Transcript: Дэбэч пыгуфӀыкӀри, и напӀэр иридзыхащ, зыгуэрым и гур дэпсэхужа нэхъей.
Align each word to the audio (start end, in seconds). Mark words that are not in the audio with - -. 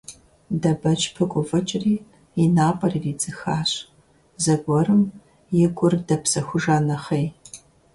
Дэбэч 0.61 1.01
пыгуфӀыкӀри, 1.15 1.95
и 2.41 2.43
напӀэр 2.55 2.93
иридзыхащ, 2.97 3.71
зыгуэрым 4.43 5.03
и 5.63 5.65
гур 5.77 5.93
дэпсэхужа 6.07 6.77
нэхъей. 6.85 7.27